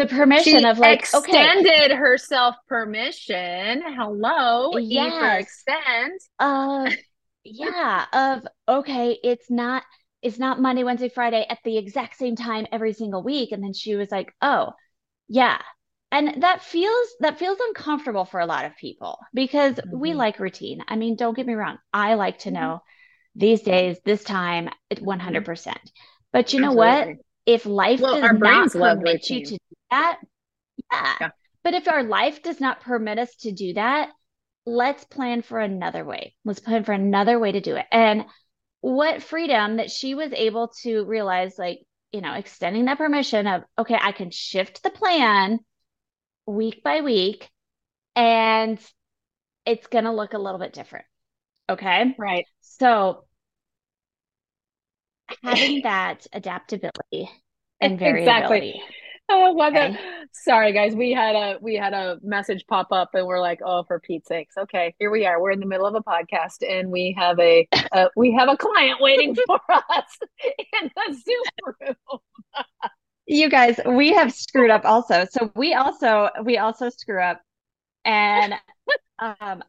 The, 0.02 0.16
permission 0.16 0.60
she 0.60 0.66
of 0.66 0.80
like 0.80 1.00
extended 1.00 1.92
okay. 1.92 1.96
herself 1.96 2.56
permission. 2.68 3.84
Hello, 3.86 4.78
yes. 4.78 5.14
E 5.14 5.20
for 5.20 5.38
extend. 5.38 6.20
Uh, 6.40 6.92
yeah. 7.44 8.06
Of 8.14 8.48
okay, 8.68 9.18
it's 9.24 9.50
not 9.50 9.84
it's 10.22 10.40
not 10.40 10.62
Monday, 10.62 10.84
Wednesday, 10.84 11.10
Friday 11.10 11.46
at 11.50 11.60
the 11.64 11.78
exact 11.78 12.18
same 12.18 12.36
time 12.36 12.68
every 12.72 12.94
single 12.94 13.24
week. 13.24 13.52
And 13.52 13.64
then 13.64 13.74
she 13.74 13.96
was 13.96 14.12
like, 14.12 14.34
oh, 14.42 14.74
yeah, 15.28 15.60
and 16.12 16.44
that 16.44 16.62
feels 16.62 17.08
that 17.22 17.40
feels 17.40 17.58
uncomfortable 17.60 18.26
for 18.26 18.40
a 18.40 18.46
lot 18.46 18.66
of 18.66 18.76
people 18.76 19.18
because 19.34 19.76
mm-hmm. 19.76 20.00
we 20.00 20.14
like 20.14 20.40
routine 20.40 20.84
i 20.88 20.96
mean 20.96 21.16
don't 21.16 21.36
get 21.36 21.48
me 21.48 21.54
wrong 21.54 21.78
i 21.94 22.16
like 22.16 22.40
to 22.40 22.50
mm-hmm. 22.50 22.60
know 22.60 22.84
these 23.36 23.62
days 23.62 23.98
this 24.04 24.24
time 24.24 24.70
100% 24.94 25.00
mm-hmm. 25.00 25.72
but 26.34 26.54
you 26.54 26.60
know 26.60 26.68
Absolutely. 26.68 27.14
what 27.14 27.18
if 27.46 27.66
life 27.66 28.00
well, 28.00 28.20
does 28.20 28.76
not 28.76 28.98
permit 28.98 29.30
you 29.30 29.46
to 29.46 29.52
do 29.52 29.76
that 29.90 30.20
yeah. 30.92 31.16
yeah 31.22 31.30
but 31.64 31.74
if 31.74 31.88
our 31.88 32.04
life 32.04 32.42
does 32.42 32.60
not 32.60 32.82
permit 32.82 33.20
us 33.20 33.36
to 33.36 33.52
do 33.52 33.74
that 33.74 34.10
let's 34.66 35.04
plan 35.06 35.42
for 35.42 35.60
another 35.60 36.06
way 36.06 36.36
let's 36.46 36.60
plan 36.60 36.84
for 36.84 36.94
another 36.94 37.40
way 37.40 37.52
to 37.52 37.62
do 37.62 37.76
it 37.76 37.86
and 37.92 38.26
what 38.82 39.22
freedom 39.22 39.78
that 39.78 39.92
she 39.92 40.16
was 40.16 40.32
able 40.34 40.72
to 40.82 41.04
realize 41.06 41.58
like 41.58 41.80
you 42.12 42.22
know 42.22 42.34
extending 42.34 42.86
that 42.86 42.98
permission 42.98 43.48
of 43.48 43.64
okay 43.78 43.98
i 44.00 44.12
can 44.12 44.32
shift 44.32 44.84
the 44.84 44.90
plan 44.90 45.60
week 46.46 46.84
by 46.84 47.02
week 47.02 47.50
and 48.16 48.80
it's 49.66 49.88
going 49.88 50.06
to 50.06 50.12
look 50.12 50.34
a 50.34 50.40
little 50.40 50.60
bit 50.60 50.74
different. 50.74 51.06
Okay. 51.70 52.16
Right. 52.18 52.46
So 52.62 53.26
having 55.44 55.82
that 55.84 56.28
adaptability 56.34 57.30
and 57.80 58.00
variability. 58.00 58.30
Exactly. 58.32 58.84
Oh, 59.34 59.54
what 59.54 59.76
okay. 59.76 59.98
sorry 60.34 60.74
guys, 60.74 60.94
we 60.94 61.14
had 61.14 61.36
a 61.36 61.58
we 61.62 61.76
had 61.76 61.94
a 61.94 62.18
message 62.22 62.66
pop 62.68 62.92
up 62.92 63.12
and 63.14 63.26
we're 63.26 63.40
like, 63.40 63.62
oh, 63.66 63.84
for 63.84 64.00
Pete's 64.00 64.28
sakes. 64.28 64.58
Okay, 64.58 64.94
here 65.00 65.10
we 65.10 65.26
are. 65.26 65.42
We're 65.42 65.52
in 65.52 65.62
the 65.62 65.66
middle 65.66 65.86
of 65.86 65.96
a 65.96 66.02
podcast 66.02 66.68
and 66.68 66.92
we 66.92 67.16
have 67.18 67.40
a 67.40 67.66
uh, 67.94 68.08
we 68.18 68.34
have 68.34 68.50
a 68.50 68.58
client 68.58 69.00
waiting 69.00 69.36
for 69.46 69.60
us 69.70 70.18
in 70.44 70.92
the 70.96 71.14
Zoom 71.14 71.76
room 71.80 72.20
you 73.32 73.50
guys, 73.50 73.80
we 73.86 74.12
have 74.14 74.34
screwed 74.34 74.70
up 74.70 74.86
also. 74.86 75.26
So 75.32 75.52
we 75.56 75.74
also 75.74 76.30
we 76.44 76.58
also 76.58 76.90
screw 76.90 77.22
up, 77.22 77.42
and 78.04 78.56
um, 79.20 79.64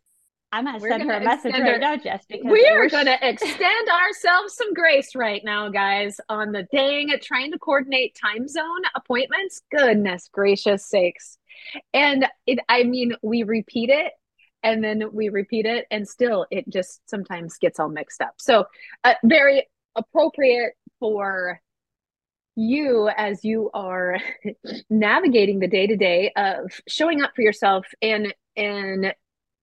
I'm 0.53 0.67
gonna 0.67 0.79
we're 0.79 0.91
send 0.91 1.05
gonna 1.05 1.15
her 1.15 1.21
a 1.21 1.25
message 1.25 1.55
right 1.55 1.81
now, 1.81 1.97
Jess, 1.97 2.25
because 2.29 2.45
we 2.45 2.67
are 2.67 2.89
gonna 2.89 3.17
extend 3.23 3.89
ourselves 3.89 4.55
some 4.55 4.75
grace 4.75 5.15
right 5.15 5.43
now, 5.43 5.71
guys, 5.71 6.21
on 6.29 6.53
the 6.53 6.65
dang 6.71 7.11
at 7.11 7.23
trying 7.23 7.53
to 7.53 7.59
coordinate 7.59 8.15
time 8.15 8.47
zone 8.47 8.83
appointments. 8.95 9.63
Goodness 9.71 10.29
gracious 10.31 10.87
sakes. 10.87 11.39
And 11.95 12.27
it 12.47 12.59
I 12.69 12.83
mean, 12.83 13.15
we 13.23 13.45
repeat 13.45 13.89
it 13.89 14.13
and 14.63 14.85
then 14.85 15.05
we 15.13 15.31
repeat 15.31 15.65
it 15.65 15.87
and 15.91 16.07
still 16.07 16.47
it 16.51 16.69
just 16.69 17.01
sometimes 17.09 17.57
gets 17.59 17.81
all 17.81 17.89
mixed 17.89 18.21
up. 18.21 18.35
So 18.37 18.67
uh, 19.05 19.15
very 19.25 19.67
appropriate 19.97 20.75
for 21.01 21.61
you 22.57 23.09
as 23.17 23.43
you 23.45 23.71
are 23.73 24.19
navigating 24.91 25.61
the 25.61 25.69
day 25.69 25.87
to 25.87 25.97
day 25.97 26.31
of 26.37 26.71
showing 26.87 27.23
up 27.23 27.33
for 27.35 27.41
yourself 27.41 27.87
and 28.03 28.35
and 28.55 29.15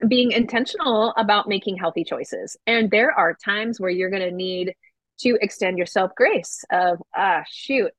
being 0.08 0.32
intentional 0.32 1.12
about 1.16 1.48
making 1.48 1.76
healthy 1.76 2.04
choices. 2.04 2.56
And 2.66 2.90
there 2.90 3.12
are 3.12 3.34
times 3.34 3.80
where 3.80 3.90
you're 3.90 4.10
going 4.10 4.28
to 4.28 4.34
need 4.34 4.74
to 5.20 5.38
extend 5.40 5.78
yourself 5.78 6.12
grace 6.16 6.64
of 6.70 6.98
ah 7.14 7.42
shoot, 7.48 7.92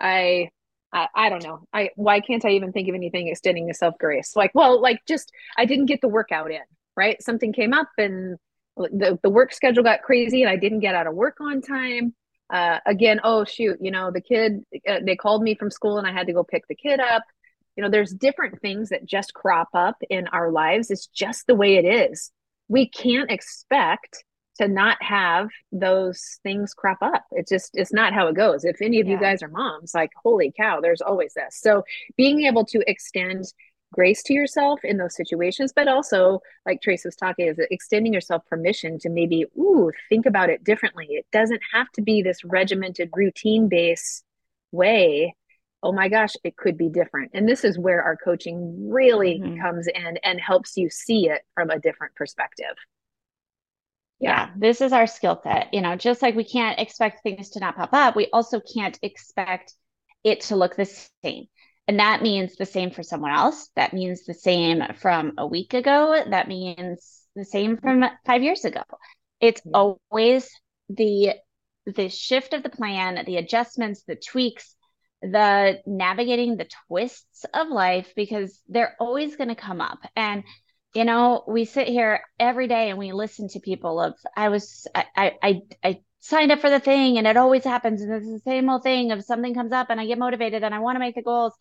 I, 0.00 0.48
I 0.92 1.08
I 1.14 1.28
don't 1.28 1.44
know. 1.44 1.66
I 1.72 1.90
why 1.96 2.20
can't 2.20 2.44
I 2.44 2.50
even 2.50 2.72
think 2.72 2.88
of 2.88 2.94
anything 2.94 3.28
extending 3.28 3.68
yourself 3.68 3.94
grace? 3.98 4.34
Like, 4.36 4.52
well, 4.54 4.80
like 4.80 5.00
just 5.06 5.32
I 5.56 5.66
didn't 5.66 5.86
get 5.86 6.00
the 6.00 6.08
workout 6.08 6.50
in, 6.50 6.62
right? 6.96 7.22
Something 7.22 7.52
came 7.52 7.74
up 7.74 7.88
and 7.98 8.38
the, 8.76 9.18
the 9.22 9.30
work 9.30 9.52
schedule 9.52 9.82
got 9.82 10.02
crazy 10.02 10.42
and 10.42 10.50
I 10.50 10.56
didn't 10.56 10.80
get 10.80 10.94
out 10.94 11.06
of 11.06 11.14
work 11.14 11.36
on 11.40 11.60
time 11.60 12.14
uh, 12.52 12.78
again 12.86 13.18
oh 13.24 13.44
shoot 13.44 13.78
you 13.80 13.90
know 13.90 14.10
the 14.10 14.20
kid 14.20 14.62
uh, 14.86 14.98
they 15.04 15.16
called 15.16 15.42
me 15.42 15.54
from 15.54 15.70
school 15.70 15.98
and 15.98 16.06
i 16.06 16.12
had 16.12 16.26
to 16.26 16.32
go 16.32 16.44
pick 16.44 16.66
the 16.68 16.74
kid 16.74 17.00
up 17.00 17.22
you 17.76 17.82
know 17.82 17.90
there's 17.90 18.12
different 18.12 18.60
things 18.60 18.88
that 18.90 19.06
just 19.06 19.34
crop 19.34 19.68
up 19.74 19.96
in 20.10 20.28
our 20.28 20.50
lives 20.50 20.90
it's 20.90 21.06
just 21.08 21.46
the 21.46 21.54
way 21.54 21.76
it 21.76 21.84
is 21.84 22.30
we 22.68 22.88
can't 22.88 23.30
expect 23.30 24.24
to 24.58 24.68
not 24.68 25.02
have 25.02 25.48
those 25.72 26.38
things 26.42 26.74
crop 26.74 26.98
up 27.00 27.24
it's 27.32 27.50
just 27.50 27.70
it's 27.74 27.92
not 27.92 28.12
how 28.12 28.26
it 28.26 28.34
goes 28.34 28.64
if 28.64 28.82
any 28.82 29.00
of 29.00 29.06
yeah. 29.06 29.14
you 29.14 29.20
guys 29.20 29.42
are 29.42 29.48
moms 29.48 29.94
like 29.94 30.10
holy 30.22 30.52
cow 30.56 30.80
there's 30.80 31.00
always 31.00 31.32
this 31.34 31.58
so 31.60 31.82
being 32.16 32.42
able 32.42 32.64
to 32.64 32.82
extend 32.86 33.46
grace 33.92 34.22
to 34.24 34.32
yourself 34.32 34.80
in 34.82 34.96
those 34.96 35.14
situations, 35.14 35.72
but 35.74 35.86
also, 35.86 36.40
like 36.66 36.82
Trace 36.82 37.04
was 37.04 37.14
talking, 37.14 37.46
is 37.46 37.58
extending 37.70 38.12
yourself 38.12 38.44
permission 38.46 38.98
to 39.00 39.08
maybe, 39.08 39.44
ooh, 39.56 39.92
think 40.08 40.26
about 40.26 40.50
it 40.50 40.64
differently. 40.64 41.06
It 41.10 41.26
doesn't 41.30 41.60
have 41.72 41.90
to 41.92 42.02
be 42.02 42.22
this 42.22 42.44
regimented, 42.44 43.10
routine 43.14 43.68
based 43.68 44.24
way. 44.72 45.36
Oh 45.82 45.92
my 45.92 46.08
gosh, 46.08 46.34
it 46.44 46.56
could 46.56 46.78
be 46.78 46.88
different. 46.88 47.32
And 47.34 47.48
this 47.48 47.64
is 47.64 47.78
where 47.78 48.02
our 48.02 48.16
coaching 48.16 48.88
really 48.90 49.40
mm-hmm. 49.40 49.60
comes 49.60 49.88
in 49.88 50.18
and 50.22 50.40
helps 50.40 50.76
you 50.76 50.88
see 50.90 51.28
it 51.28 51.42
from 51.54 51.70
a 51.70 51.78
different 51.78 52.14
perspective. 52.14 52.74
Yeah. 54.20 54.30
yeah, 54.30 54.50
this 54.56 54.80
is 54.80 54.92
our 54.92 55.08
skill 55.08 55.40
set. 55.42 55.74
You 55.74 55.80
know, 55.80 55.96
just 55.96 56.22
like 56.22 56.36
we 56.36 56.44
can't 56.44 56.78
expect 56.78 57.22
things 57.22 57.50
to 57.50 57.60
not 57.60 57.76
pop 57.76 57.92
up, 57.92 58.14
we 58.14 58.28
also 58.32 58.60
can't 58.60 58.96
expect 59.02 59.74
it 60.22 60.42
to 60.42 60.56
look 60.56 60.76
the 60.76 60.84
same. 61.24 61.46
And 61.88 61.98
that 61.98 62.22
means 62.22 62.54
the 62.54 62.66
same 62.66 62.92
for 62.92 63.02
someone 63.02 63.32
else. 63.32 63.68
That 63.74 63.92
means 63.92 64.24
the 64.24 64.34
same 64.34 64.82
from 65.00 65.32
a 65.36 65.46
week 65.46 65.74
ago. 65.74 66.22
That 66.30 66.46
means 66.46 67.22
the 67.34 67.44
same 67.44 67.76
from 67.76 68.04
five 68.24 68.42
years 68.44 68.64
ago. 68.64 68.82
It's 69.40 69.60
always 69.74 70.48
the 70.88 71.34
the 71.84 72.08
shift 72.08 72.54
of 72.54 72.62
the 72.62 72.70
plan, 72.70 73.24
the 73.26 73.38
adjustments, 73.38 74.04
the 74.06 74.14
tweaks, 74.14 74.76
the 75.22 75.80
navigating 75.86 76.56
the 76.56 76.68
twists 76.88 77.44
of 77.54 77.68
life 77.68 78.12
because 78.16 78.60
they're 78.68 78.96
always 79.00 79.36
going 79.36 79.48
to 79.48 79.54
come 79.54 79.80
up. 79.80 80.00
And 80.16 80.44
you 80.94 81.04
know, 81.04 81.42
we 81.48 81.64
sit 81.64 81.88
here 81.88 82.20
every 82.38 82.68
day 82.68 82.90
and 82.90 82.98
we 82.98 83.12
listen 83.12 83.48
to 83.48 83.60
people 83.60 84.00
of 84.00 84.14
I 84.36 84.50
was 84.50 84.86
I 84.94 85.32
I 85.42 85.60
I 85.82 86.00
signed 86.20 86.52
up 86.52 86.60
for 86.60 86.70
the 86.70 86.80
thing 86.80 87.18
and 87.18 87.26
it 87.26 87.36
always 87.36 87.64
happens 87.64 88.02
and 88.02 88.12
it's 88.12 88.26
the 88.26 88.50
same 88.50 88.68
old 88.68 88.82
thing 88.82 89.10
of 89.10 89.24
something 89.24 89.54
comes 89.54 89.72
up 89.72 89.88
and 89.90 90.00
I 90.00 90.06
get 90.06 90.18
motivated 90.18 90.62
and 90.62 90.74
I 90.74 90.80
want 90.80 90.96
to 90.96 91.00
make 91.00 91.14
the 91.14 91.22
goals 91.22 91.54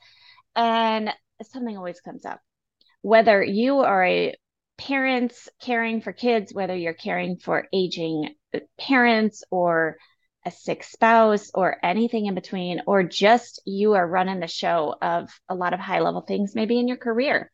and 0.56 1.12
something 1.44 1.78
always 1.78 2.02
comes 2.02 2.26
up. 2.26 2.42
Whether 3.02 3.42
you 3.42 3.80
are 3.80 4.04
a 4.06 4.36
parent 4.78 5.34
caring 5.62 6.02
for 6.02 6.12
kids, 6.12 6.54
whether 6.54 6.76
you're 6.76 6.94
caring 6.94 7.38
for 7.38 7.68
aging 7.74 8.36
uh, 8.54 8.60
parents 8.80 9.44
or 9.50 9.98
a 10.46 10.52
sick 10.52 10.84
spouse 10.84 11.52
or 11.54 11.78
anything 11.84 12.26
in 12.26 12.36
between, 12.36 12.82
or 12.88 13.04
just 13.04 13.62
you 13.66 13.94
are 13.94 14.08
running 14.08 14.40
the 14.40 14.48
show 14.48 14.96
of 15.02 15.30
a 15.48 15.56
lot 15.56 15.74
of 15.74 15.80
high 15.80 16.00
level 16.00 16.22
things, 16.22 16.56
maybe 16.56 16.80
in 16.80 16.88
your 16.88 16.98
career. 16.98 17.52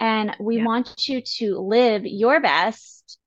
And 0.00 0.36
we 0.40 0.58
yeah. 0.58 0.64
want 0.64 1.08
you 1.08 1.20
to 1.38 1.58
live 1.58 2.06
your 2.06 2.40
best 2.40 3.18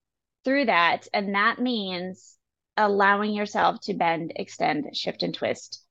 through 0.44 0.66
that. 0.66 1.08
And 1.14 1.36
that 1.36 1.60
means 1.60 2.38
allowing 2.78 3.34
yourself 3.34 3.80
to 3.84 3.94
bend, 3.94 4.34
extend, 4.36 4.96
shift, 4.96 5.24
and 5.24 5.34
twist, 5.34 5.84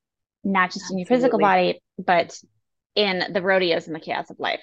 not 0.43 0.71
just 0.71 0.85
Absolutely. 0.85 0.95
in 0.95 0.99
your 0.99 1.07
physical 1.07 1.39
body, 1.39 1.83
but 1.99 2.39
in 2.95 3.33
the 3.33 3.43
rodeos 3.43 3.87
and 3.87 3.95
the 3.95 4.01
chaos 4.01 4.31
of 4.31 4.41
life. 4.41 4.63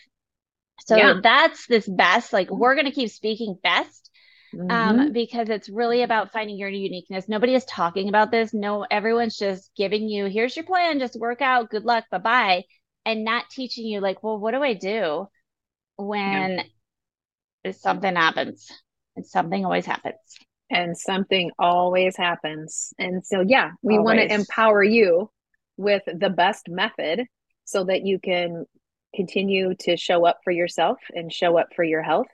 So 0.86 0.96
yeah. 0.96 1.20
that's 1.22 1.68
this 1.68 1.88
best. 1.88 2.34
Like 2.34 2.50
we're 2.50 2.76
going 2.76 2.86
to 2.86 2.92
keep 2.92 3.10
speaking 3.10 3.58
best 3.62 4.10
mm-hmm. 4.54 4.72
um, 4.72 5.12
because 5.14 5.50
it's 5.50 5.70
really 5.70 6.04
about 6.04 6.32
finding 6.32 6.58
your 6.58 6.70
uniqueness. 6.70 7.28
Nobody 7.28 7.56
is 7.56 7.66
talking 7.66 8.10
about 8.10 8.32
this. 8.32 8.54
No, 8.54 8.86
everyone's 8.90 9.38
just 9.38 9.72
giving 9.76 10.08
you, 10.10 10.26
here's 10.26 10.56
your 10.56 10.66
plan, 10.66 11.00
just 11.00 11.20
work 11.20 11.42
out, 11.42 11.70
good 11.70 11.86
luck, 11.86 12.06
bye 12.12 12.18
bye, 12.18 12.64
and 13.06 13.24
not 13.24 13.50
teaching 13.50 13.86
you, 13.86 14.00
like, 14.02 14.24
well, 14.24 14.40
what 14.40 14.52
do 14.52 14.62
I 14.62 14.74
do 14.74 15.28
when 15.98 16.64
yeah. 17.64 17.72
something 17.72 18.16
happens? 18.16 18.72
And 19.16 19.26
something 19.26 19.66
always 19.66 19.86
happens. 19.86 20.18
And 20.70 20.98
something 20.98 21.52
always 21.58 22.18
happens. 22.18 22.94
And 23.00 23.26
so, 23.26 23.42
yeah, 23.42 23.72
we 23.82 23.98
want 23.98 24.20
to 24.20 24.34
empower 24.34 24.84
you 24.84 25.32
with 25.78 26.04
the 26.06 26.30
best 26.30 26.68
method 26.68 27.26
so 27.64 27.86
that 27.86 28.06
you 28.06 28.20
can 28.20 28.66
continue 29.16 29.76
to 29.76 29.96
show 29.96 30.26
up 30.26 30.40
for 30.44 30.52
yourself 30.52 30.98
and 31.14 31.32
show 31.32 31.58
up 31.58 31.68
for 31.76 31.84
your 31.84 32.02
health 32.02 32.28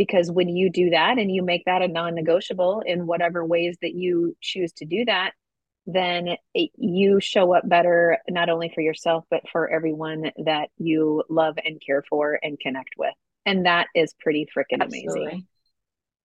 because 0.00 0.30
when 0.30 0.48
you 0.48 0.70
do 0.70 0.88
that 0.88 1.18
and 1.18 1.30
you 1.30 1.42
make 1.42 1.62
that 1.66 1.82
a 1.82 1.88
non-negotiable 1.88 2.82
in 2.86 3.06
whatever 3.06 3.44
ways 3.44 3.76
that 3.82 3.92
you 3.92 4.34
choose 4.40 4.72
to 4.72 4.86
do 4.86 5.04
that 5.04 5.32
then 5.86 6.36
it, 6.54 6.70
you 6.74 7.20
show 7.20 7.54
up 7.54 7.68
better 7.68 8.16
not 8.30 8.48
only 8.48 8.70
for 8.74 8.80
yourself 8.80 9.24
but 9.30 9.42
for 9.52 9.68
everyone 9.68 10.30
that 10.44 10.70
you 10.78 11.22
love 11.28 11.58
and 11.64 11.82
care 11.84 12.02
for 12.08 12.38
and 12.42 12.58
connect 12.60 12.90
with. 12.96 13.14
And 13.44 13.66
that 13.66 13.88
is 13.94 14.14
pretty 14.20 14.46
freaking 14.56 14.82
amazing. 14.84 15.46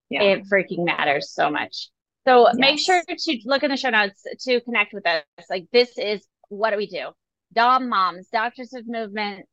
Yeah. 0.09 0.23
It 0.23 0.43
freaking 0.45 0.85
matters 0.85 1.31
so 1.31 1.49
much. 1.49 1.89
So 2.25 2.47
yes. 2.47 2.55
make 2.57 2.79
sure 2.79 3.01
to 3.07 3.39
look 3.45 3.63
in 3.63 3.71
the 3.71 3.77
show 3.77 3.89
notes 3.89 4.23
to 4.41 4.61
connect 4.61 4.93
with 4.93 5.05
us. 5.05 5.23
Like 5.49 5.67
this 5.73 5.97
is 5.97 6.25
what 6.47 6.71
do 6.71 6.77
we 6.77 6.87
do? 6.87 7.09
Dom 7.53 7.89
moms 7.89 8.27
doctors 8.31 8.73
of 8.73 8.87
movement 8.87 9.45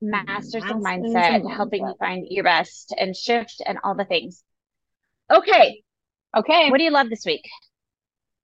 masters 0.00 0.62
of 0.64 0.76
mindset, 0.76 1.50
helping 1.50 1.86
you 1.86 1.94
find 1.98 2.26
your 2.30 2.44
best 2.44 2.94
and 2.96 3.14
shift 3.14 3.62
and 3.64 3.78
all 3.84 3.94
the 3.94 4.04
things. 4.04 4.42
Okay. 5.30 5.82
Okay. 6.36 6.70
What 6.70 6.78
do 6.78 6.84
you 6.84 6.90
love 6.90 7.10
this 7.10 7.24
week? 7.24 7.48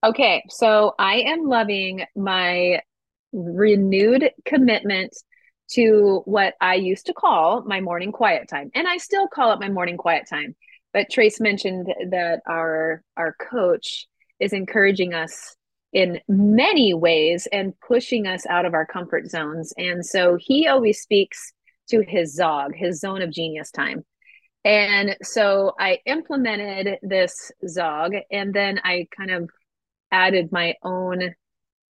Okay. 0.05 0.43
So 0.49 0.95
I 0.99 1.17
am 1.27 1.47
loving 1.49 2.05
my 2.15 2.81
renewed 3.33 4.31
commitment 4.45 5.17
to 5.69 6.23
what 6.27 6.55
I 6.61 6.75
used 6.75 7.07
to 7.07 7.13
call 7.13 7.63
my 7.65 7.81
morning 7.81 8.13
quiet 8.13 8.49
time. 8.49 8.71
And 8.75 8.87
I 8.87 8.99
still 8.99 9.27
call 9.27 9.53
it 9.53 9.61
my 9.61 9.69
morning 9.69 9.97
quiet 9.97 10.29
time. 10.29 10.55
But 10.93 11.11
Trace 11.11 11.41
mentioned 11.41 11.87
that 12.11 12.41
our 12.47 13.03
our 13.17 13.35
coach 13.35 14.07
is 14.39 14.53
encouraging 14.53 15.13
us 15.13 15.57
in 15.93 16.21
many 16.29 16.95
ways 16.95 17.47
and 17.53 17.79
pushing 17.81 18.27
us 18.27 18.45
out 18.47 18.65
of 18.65 18.75
our 18.75 18.87
comfort 18.87 19.29
zones. 19.29 19.73
And 19.79 20.05
so 20.05 20.37
he 20.39 20.69
always 20.69 21.01
speaks 21.01 21.53
to 21.89 22.03
his 22.07 22.35
zog, 22.35 22.75
his 22.75 23.01
zone 23.01 23.23
of 23.23 23.31
genius 23.31 23.71
time. 23.71 24.05
And 24.65 25.17
so 25.23 25.73
I 25.79 26.01
implemented 26.07 26.99
this 27.03 27.53
zog 27.69 28.15
and 28.31 28.53
then 28.53 28.81
I 28.83 29.07
kind 29.17 29.31
of 29.31 29.49
added 30.11 30.51
my 30.51 30.75
own 30.83 31.35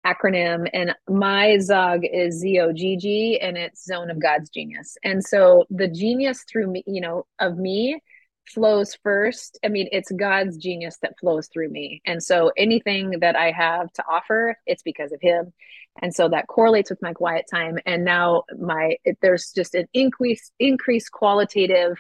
acronym 0.06 0.70
and 0.74 0.94
my 1.10 1.58
zog 1.58 2.02
is 2.06 2.40
z-o-g-g 2.40 3.40
and 3.42 3.58
it's 3.58 3.84
zone 3.84 4.10
of 4.10 4.22
god's 4.22 4.50
genius 4.50 4.96
and 5.04 5.24
so 5.24 5.66
the 5.70 5.88
genius 5.88 6.46
through 6.50 6.68
me 6.68 6.84
you 6.88 7.02
know 7.02 7.26
of 7.40 7.58
me 7.58 8.00
flows 8.50 8.98
first. 9.04 9.60
I 9.64 9.70
mean, 9.70 9.90
it's 9.92 10.12
God's 10.12 10.58
genius 10.58 10.98
that 11.02 11.20
flows 11.20 11.48
through 11.48 11.70
me. 11.70 12.02
And 12.06 12.22
so 12.22 12.52
anything 12.58 13.20
that 13.22 13.36
I 13.36 13.52
have 13.52 13.92
to 13.94 14.04
offer, 14.10 14.58
it's 14.66 14.84
because 14.84 15.12
of 15.12 15.20
him. 15.22 15.54
And 16.02 16.14
so 16.14 16.30
that 16.30 16.48
correlates 16.48 16.90
with 16.90 17.02
my 17.02 17.14
quiet 17.14 17.46
time. 17.52 17.78
And 17.86 18.06
now 18.06 18.44
my 18.58 18.98
it, 19.04 19.18
there's 19.22 19.52
just 19.56 19.76
an 19.76 19.88
increase 19.94 20.52
increased 20.60 21.12
qualitative 21.12 21.98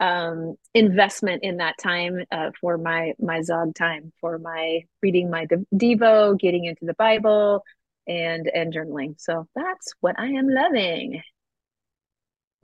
um, 0.00 0.56
investment 0.74 1.42
in 1.44 1.58
that 1.58 1.76
time 1.78 2.24
uh, 2.32 2.50
for 2.60 2.78
my 2.78 3.12
my 3.20 3.42
zog 3.42 3.74
time 3.74 4.12
for 4.20 4.38
my 4.38 4.80
reading 5.02 5.30
my 5.30 5.46
devo, 5.74 6.38
getting 6.38 6.64
into 6.64 6.86
the 6.86 6.94
Bible, 6.94 7.62
and 8.06 8.50
and 8.52 8.72
journaling. 8.74 9.14
So 9.20 9.46
that's 9.54 9.94
what 10.00 10.18
I 10.18 10.26
am 10.26 10.48
loving. 10.48 11.22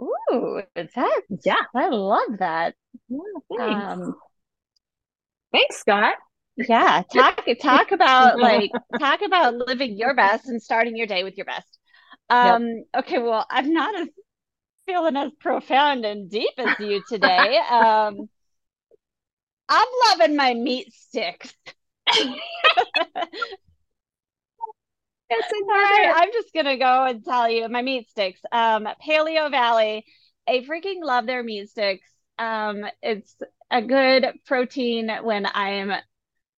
Ooh, 0.00 0.62
that 0.74 0.90
yeah, 1.44 1.62
I 1.74 1.88
love 1.88 2.38
that. 2.38 2.74
Yeah, 3.09 3.18
thanks. 3.56 3.85
Um, 3.85 4.16
thanks, 5.52 5.76
Scott. 5.76 6.16
Yeah, 6.56 7.02
talk 7.12 7.46
talk 7.61 7.92
about 7.92 8.38
like 8.40 8.70
talk 8.98 9.22
about 9.22 9.54
living 9.54 9.96
your 9.96 10.14
best 10.14 10.48
and 10.48 10.62
starting 10.62 10.96
your 10.96 11.06
day 11.06 11.24
with 11.24 11.37
your 11.37 11.46
best. 11.46 11.78
Um, 12.28 12.66
yep. 12.66 13.04
okay, 13.04 13.18
well, 13.18 13.46
I'm 13.50 13.72
not 13.72 13.98
as 13.98 14.09
feeling 14.87 15.16
as 15.16 15.32
profound 15.40 16.04
and 16.04 16.30
deep 16.30 16.52
as 16.59 16.78
you 16.78 17.02
today. 17.09 17.61
Um, 17.70 18.28
I'm 19.68 19.88
loving 20.11 20.37
my 20.37 20.54
meat 20.54 20.92
sticks. 20.92 21.52
Another. 25.31 26.12
I'm 26.15 26.33
just 26.33 26.53
gonna 26.55 26.77
go 26.77 27.05
and 27.05 27.25
tell 27.25 27.51
you 27.51 27.69
my 27.69 27.83
meat 27.83 28.09
sticks. 28.11 28.41
Um, 28.53 28.89
Paleovalley, 29.05 30.03
I 30.49 30.65
freaking 30.69 31.03
love 31.03 31.27
their 31.27 31.43
meat 31.43 31.69
sticks. 31.69 32.07
Um, 32.39 32.85
it's 33.03 33.35
a 33.71 33.83
good 33.83 34.27
protein 34.47 35.11
when 35.23 35.47
I'm 35.47 35.93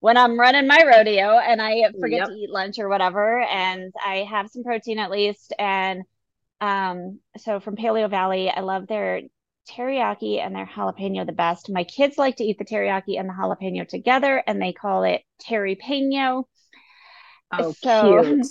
when 0.01 0.17
I'm 0.17 0.39
running 0.39 0.67
my 0.67 0.85
rodeo 0.87 1.39
and 1.39 1.61
I 1.61 1.91
forget 1.99 2.21
yep. 2.21 2.29
to 2.29 2.35
eat 2.35 2.51
lunch 2.51 2.79
or 2.79 2.89
whatever, 2.89 3.41
and 3.43 3.93
I 4.05 4.27
have 4.31 4.51
some 4.51 4.63
protein 4.63 4.99
at 4.99 5.11
least. 5.11 5.53
And 5.59 6.03
um, 6.61 7.21
so 7.39 7.61
from 7.61 7.77
Paleovalley, 7.77 8.53
I 8.55 8.61
love 8.61 8.87
their 8.87 9.23
teriyaki 9.71 10.45
and 10.45 10.55
their 10.55 10.67
jalapeno 10.67 11.27
the 11.27 11.33
best. 11.33 11.71
My 11.71 11.85
kids 11.85 12.19
like 12.19 12.37
to 12.37 12.45
eat 12.45 12.59
the 12.59 12.65
teriyaki 12.65 13.19
and 13.19 13.29
the 13.29 13.35
jalapeno 13.35 13.89
together, 13.89 14.43
and 14.47 14.61
they 14.61 14.73
call 14.73 15.05
it 15.05 15.23
teriypeno. 15.49 16.45
Oh, 17.53 17.73
so 17.83 18.23
cute. 18.23 18.47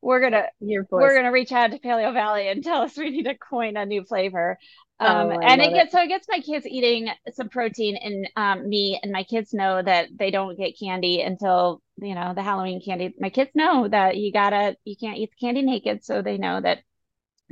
we're 0.00 0.20
gonna 0.20 0.46
we're 0.60 1.14
gonna 1.14 1.32
reach 1.32 1.52
out 1.52 1.70
to 1.70 1.78
Paleovalley 1.78 2.50
and 2.50 2.62
tell 2.62 2.82
us 2.82 2.96
we 2.96 3.10
need 3.10 3.24
to 3.24 3.36
coin 3.36 3.76
a 3.76 3.86
new 3.86 4.04
flavor. 4.04 4.58
Oh, 5.00 5.06
um, 5.06 5.30
oh, 5.30 5.40
and 5.40 5.60
it 5.60 5.72
gets 5.72 5.88
it. 5.88 5.92
so 5.92 6.02
it 6.02 6.08
gets 6.08 6.26
my 6.28 6.40
kids 6.40 6.66
eating 6.66 7.08
some 7.32 7.48
protein 7.48 7.96
and 7.96 8.28
um, 8.36 8.68
me 8.68 9.00
and 9.02 9.10
my 9.10 9.24
kids 9.24 9.52
know 9.52 9.82
that 9.82 10.08
they 10.16 10.30
don't 10.30 10.58
get 10.58 10.78
candy 10.78 11.22
until 11.22 11.82
you 11.96 12.14
know 12.14 12.34
the 12.34 12.42
Halloween 12.42 12.80
candy. 12.84 13.14
My 13.18 13.30
kids 13.30 13.50
know 13.54 13.88
that 13.88 14.16
you 14.16 14.32
gotta 14.32 14.76
you 14.84 14.96
can't 14.96 15.18
eat 15.18 15.30
the 15.30 15.46
candy 15.46 15.62
naked, 15.62 16.04
so 16.04 16.22
they 16.22 16.38
know 16.38 16.60
that 16.60 16.78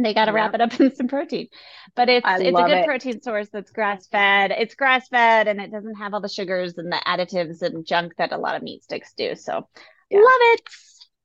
they 0.03 0.15
got 0.15 0.27
to 0.27 0.33
yeah. 0.33 0.37
wrap 0.37 0.55
it 0.55 0.61
up 0.61 0.79
in 0.81 0.95
some 0.95 1.09
protein. 1.09 1.49
But 1.95 2.09
it's 2.09 2.27
I 2.27 2.41
it's 2.41 2.59
a 2.59 2.63
good 2.63 2.79
it. 2.79 2.87
protein 2.87 3.23
source 3.23 3.49
that's 3.53 3.71
grass 3.71 4.07
fed. 4.07 4.53
It's 4.53 4.75
grass 4.75 5.09
fed 5.09 5.49
and 5.49 5.61
it 5.61 5.73
doesn't 5.73 5.97
have 5.97 6.15
all 6.15 6.21
the 6.21 6.29
sugars 6.29 6.79
and 6.79 6.91
the 6.91 7.01
additives 7.07 7.63
and 7.63 7.87
junk 7.87 8.15
that 8.17 8.33
a 8.33 8.39
lot 8.39 8.57
of 8.57 8.63
meat 8.63 8.85
sticks 8.85 9.13
do. 9.15 9.35
So 9.35 9.69
yeah. 10.11 10.19
love 10.19 10.41
it. 10.55 10.63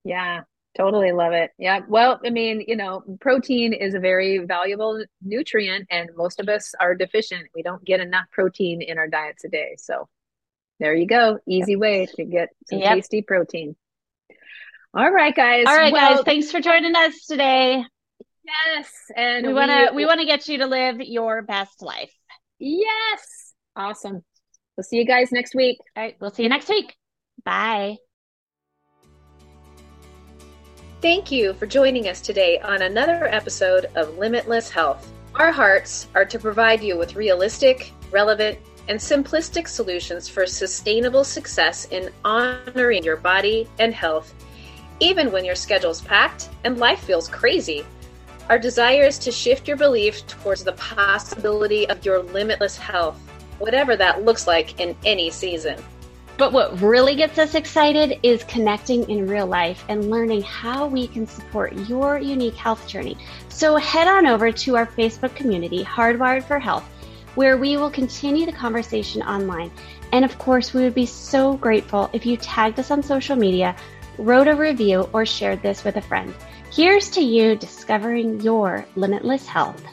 Yeah, 0.05 0.41
totally 0.77 1.11
love 1.11 1.33
it. 1.33 1.51
Yeah. 1.57 1.81
Well, 1.87 2.21
I 2.23 2.29
mean, 2.29 2.63
you 2.67 2.77
know, 2.77 3.03
protein 3.19 3.73
is 3.73 3.95
a 3.95 3.99
very 3.99 4.37
valuable 4.37 5.03
nutrient, 5.21 5.87
and 5.89 6.09
most 6.15 6.39
of 6.39 6.47
us 6.47 6.73
are 6.79 6.95
deficient. 6.95 7.47
We 7.53 7.63
don't 7.63 7.83
get 7.83 7.99
enough 7.99 8.25
protein 8.31 8.81
in 8.81 8.97
our 8.97 9.07
diets 9.07 9.43
a 9.43 9.49
day. 9.49 9.75
So 9.77 10.07
there 10.79 10.93
you 10.93 11.07
go. 11.07 11.39
Easy 11.47 11.75
way 11.75 12.05
to 12.15 12.23
get 12.23 12.49
some 12.67 12.79
yep. 12.79 12.95
tasty 12.95 13.21
protein. 13.21 13.75
All 14.93 15.11
right, 15.11 15.35
guys. 15.35 15.65
All 15.67 15.75
right, 15.75 15.91
well, 15.91 16.17
guys. 16.17 16.23
Thanks 16.23 16.51
for 16.51 16.61
joining 16.61 16.95
us 16.95 17.25
today. 17.25 17.83
Yes, 18.45 18.91
and 19.15 19.47
we 19.47 19.53
want 19.53 19.71
to 19.71 19.89
we, 19.91 20.03
we 20.03 20.05
want 20.05 20.19
to 20.19 20.25
get 20.25 20.47
you 20.47 20.59
to 20.59 20.67
live 20.67 21.01
your 21.01 21.41
best 21.41 21.81
life. 21.81 22.13
Yes. 22.59 23.53
Awesome. 23.75 24.23
We'll 24.77 24.83
see 24.83 24.97
you 24.97 25.05
guys 25.05 25.31
next 25.31 25.55
week. 25.55 25.79
All 25.95 26.03
right, 26.03 26.15
we'll 26.21 26.31
see 26.31 26.43
you 26.43 26.49
next 26.49 26.69
week. 26.69 26.95
Bye. 27.43 27.97
Thank 31.05 31.31
you 31.31 31.53
for 31.53 31.67
joining 31.67 32.07
us 32.07 32.19
today 32.19 32.57
on 32.61 32.81
another 32.81 33.27
episode 33.27 33.91
of 33.93 34.17
Limitless 34.17 34.71
Health. 34.71 35.07
Our 35.35 35.51
hearts 35.51 36.07
are 36.15 36.25
to 36.25 36.39
provide 36.39 36.81
you 36.81 36.97
with 36.97 37.15
realistic, 37.15 37.91
relevant, 38.09 38.57
and 38.87 38.99
simplistic 38.99 39.67
solutions 39.67 40.27
for 40.27 40.47
sustainable 40.47 41.23
success 41.23 41.85
in 41.91 42.09
honoring 42.25 43.03
your 43.03 43.17
body 43.17 43.69
and 43.77 43.93
health, 43.93 44.33
even 44.99 45.31
when 45.31 45.45
your 45.45 45.53
schedule's 45.53 46.01
packed 46.01 46.49
and 46.63 46.79
life 46.79 47.01
feels 47.01 47.27
crazy. 47.27 47.85
Our 48.49 48.57
desire 48.57 49.03
is 49.03 49.19
to 49.19 49.31
shift 49.31 49.67
your 49.67 49.77
belief 49.77 50.25
towards 50.25 50.63
the 50.63 50.73
possibility 50.73 51.87
of 51.87 52.03
your 52.03 52.23
limitless 52.23 52.77
health, 52.77 53.19
whatever 53.59 53.95
that 53.95 54.25
looks 54.25 54.47
like 54.47 54.79
in 54.79 54.95
any 55.05 55.29
season. 55.29 55.77
But 56.37 56.51
what 56.51 56.81
really 56.81 57.15
gets 57.15 57.37
us 57.37 57.55
excited 57.55 58.19
is 58.21 58.43
connecting 58.43 59.09
in 59.09 59.27
real 59.27 59.47
life 59.47 59.85
and 59.87 60.09
learning 60.09 60.41
how 60.41 60.85
we 60.85 61.07
can 61.07 61.25
support 61.25 61.73
your 61.87 62.19
unique 62.19 62.55
health 62.55 62.87
journey. 62.87 63.17
So 63.47 63.77
head 63.77 64.07
on 64.09 64.25
over 64.25 64.51
to 64.51 64.75
our 64.75 64.85
Facebook 64.85 65.33
community, 65.33 65.83
Hardwired 65.83 66.43
for 66.43 66.59
Health, 66.59 66.83
where 67.35 67.57
we 67.57 67.77
will 67.77 67.89
continue 67.89 68.45
the 68.45 68.51
conversation 68.51 69.21
online 69.21 69.71
And 70.11 70.23
of 70.23 70.37
course, 70.37 70.73
we 70.73 70.81
would 70.83 70.95
be 70.95 71.05
so 71.05 71.57
grateful 71.57 72.09
if 72.13 72.25
you 72.25 72.37
tagged 72.37 72.79
us 72.79 72.91
on 72.91 73.03
social 73.03 73.35
media, 73.35 73.75
wrote 74.17 74.47
a 74.47 74.55
review, 74.55 75.09
or 75.11 75.25
shared 75.25 75.61
this 75.61 75.83
with 75.83 75.97
a 75.97 76.01
friend. 76.01 76.33
Here's 76.71 77.09
to 77.11 77.21
you 77.21 77.55
discovering 77.55 78.39
your 78.39 78.85
limitless 78.95 79.45
health. 79.45 79.83